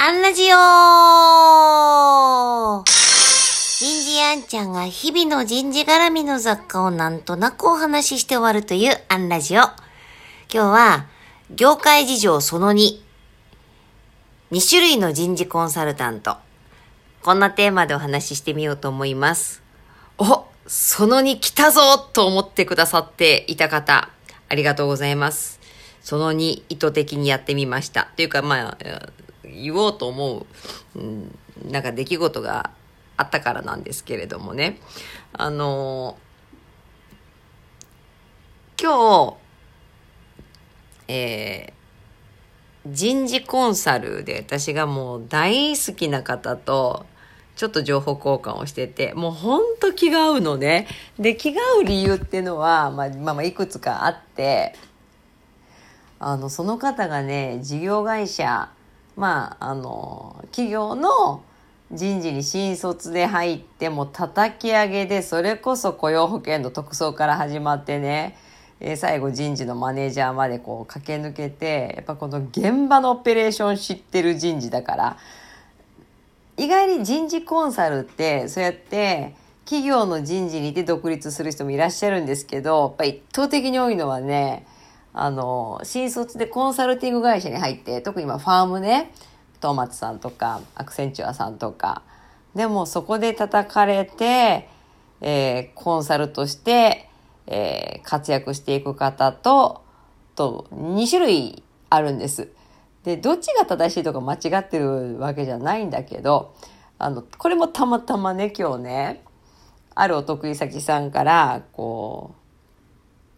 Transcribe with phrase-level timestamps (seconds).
[0.00, 0.54] アンラジオ
[2.84, 9.62] 人事あんちゃんが日々の人事絡みの雑貨をなんとなくお話しして終わるというアンラジオ。
[9.62, 9.72] 今
[10.50, 11.06] 日は、
[11.50, 13.00] 業界事情その2。
[14.52, 16.36] 2種類の人事コンサルタント。
[17.24, 19.64] こんなテーマでお話ししてみようと思います。
[20.16, 24.08] おその2来たぞと思ってくださっていた方、
[24.48, 25.58] ありがとうございます。
[26.02, 28.08] その2意図的にやってみました。
[28.14, 28.78] というか、まあ、
[29.52, 30.46] 言おうと思
[30.94, 31.38] う、うん、
[31.70, 32.70] なんか出来事が
[33.16, 34.78] あったからなんですけれどもね。
[35.32, 36.18] あの
[38.80, 39.36] 今日、
[41.08, 47.04] えー、人事コンサルで私がもう大好きな方と、
[47.56, 50.86] ちょっと情報交換をしてて、もうほんと気が合うのね。
[51.18, 54.76] で、気が合う理由っていうのは、まあ、まあ、まあ、いくつかあって、
[56.20, 58.70] あの、その方がね、事業会社、
[59.18, 61.42] まあ、あの、企業の
[61.90, 68.38] 人事に新卒で入って、も叩き上げで、それこそ雇用保険の特捜から始まってね、
[68.78, 75.16] え最後人事のマネージャーまでこう駆け抜けて、やっぱこの現場のオペレーション知ってる人事だから、
[76.56, 84.64] 意外に人事コンサルってそうやって企業の人事にいて独立する人もいらっしゃるんですけど、やっぱり圧倒的に多いのはね、
[85.12, 89.12] あの、新卒でコンサルティング会社に入って、特に今ファームね、
[89.60, 92.02] トーマツさんとか、アクセンチュアさんとか、
[92.54, 94.68] でもそこで叩かれて、
[95.20, 97.08] えーコンサルとして、
[97.46, 99.82] えー活躍していく方と、
[100.34, 102.48] と、2種類あるんです。
[103.04, 106.54] で、どっちが正しいとか間違ってるわけじゃないんだけど、
[106.98, 109.24] あの、これもたまたまね、今日ね、
[109.94, 112.34] あるお得意先さんから、こ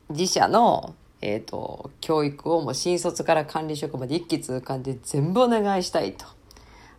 [0.09, 6.25] う、自社の、えっ、と、教育をもう新卒から管理職まで一気通貫で全部お願いしたいと。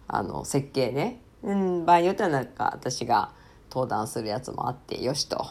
[0.07, 1.21] あの、設計ね。
[1.43, 3.31] うん、場合によってはなんか私が
[3.71, 5.45] 登壇するやつもあって、よしと。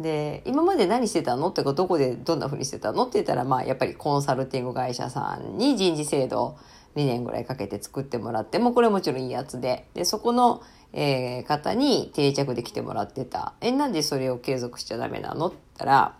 [0.00, 6.56] で、今まで何してたのってか、どこでどんな風にしてたのって言ったら、まあ、やっぱりコンサルティング会社さんに人事制度
[6.96, 10.62] 2年ぐらいかけて作ってもらって、もうこれもちろんいいやつで、で、そこの、
[10.92, 13.52] えー方に定着できてもらってた。
[13.60, 16.14] え、なんでそれを継続しちゃダメなのって言ったら、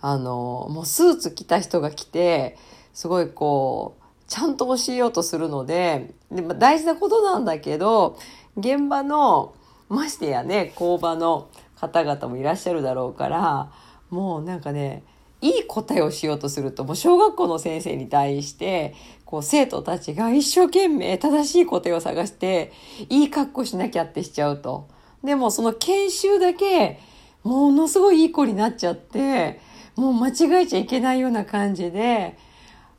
[0.00, 2.56] あの、もうスーツ着た人が来て、
[2.92, 8.18] すごいこう、ちゃんと教えようとするので、でまあ大事なことなんだけど、
[8.56, 9.54] 現場の、
[9.88, 13.72] ましてやね、工場の方々もいらっしゃるだろうから、
[14.10, 15.02] もうなんかね、
[15.40, 18.94] いい答えをしようとすると、もう小学校の先生に対して、
[19.24, 22.72] こう生徒たちが一生懸命正しい答えを探して、
[23.08, 24.88] いい格好しなきゃってしちゃうと。
[25.24, 27.00] でもその研修だけ、
[27.42, 29.60] ものすごいいい子になっちゃって、
[29.96, 32.36] もう間違えちゃいけないような感じで、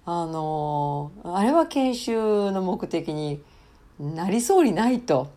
[0.05, 3.41] あのあれは研修の目的に
[3.99, 5.31] なりそうにないと。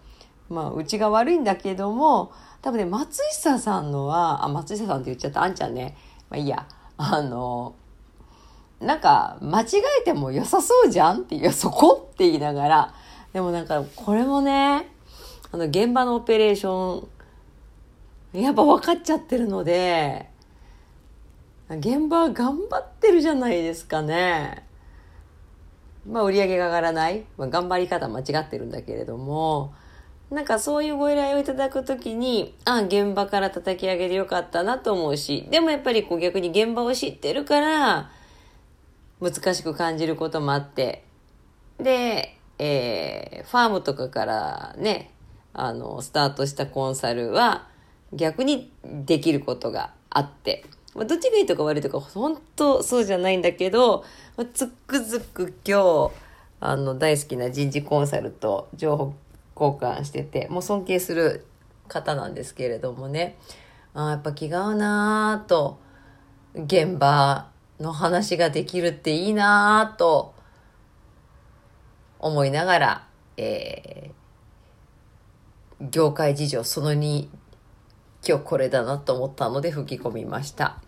[0.48, 2.32] まあ、うちが悪いんだけども、
[2.62, 5.96] 多分ね、松下さんのは、あ、松下さんって言っちゃった、あんちゃんね。
[6.30, 6.66] まあいいや。
[6.96, 7.74] あの
[8.80, 9.66] なんか、間違
[10.00, 12.94] えても良さそうじゃんって、いや、そこって言いながら、
[13.32, 14.88] でもなんか、これもね、
[15.50, 17.06] あの、現場のオペレーショ
[18.34, 20.28] ン、やっぱ分かっちゃってるので、
[21.70, 24.66] 現場は頑張ってるじゃないですかね。
[26.06, 27.24] まあ、売り上げが上がらない。
[27.38, 29.72] まあ、頑張り方間違ってるんだけれども、
[30.30, 38.10] なんかそういうご依頼をいただくときに、あ、現場から叩き上げでよかったなと思うし、でもやっぱりこう逆に現場を知ってるから、
[39.20, 41.04] 難しく感じることもあって、
[41.78, 45.12] で、えーファームとかからね、
[45.52, 47.68] あの、スタートしたコンサルは
[48.12, 54.04] 逆にできることがあって、まあどっちがいいとか悪いとか本当そうじゃないんだけど、
[54.36, 56.12] まあつくづく今日、
[56.60, 59.14] あの、大好きな人事コンサルと情報
[59.56, 61.46] 交換してて、もう尊敬する
[61.88, 63.36] 方なんですけれどもね、
[63.94, 65.78] あやっぱ気が合うなぁと、
[66.54, 67.48] 現場
[67.80, 70.34] の話ができるっていいなぁと
[72.18, 73.06] 思いながら、
[73.36, 74.24] えー
[75.90, 77.28] 業界事情その2、
[78.26, 80.83] 今日これだなと思ったので吹き込みました。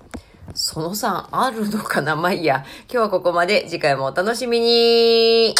[0.55, 2.17] その3あるのかな？
[2.17, 2.65] まあいいや。
[2.91, 3.67] 今日はここまで。
[3.69, 5.55] 次回もお楽しみに